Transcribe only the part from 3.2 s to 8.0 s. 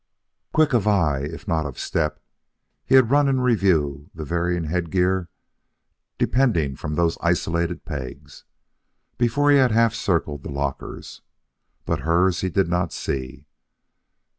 in review the varying headgear depending from those isolated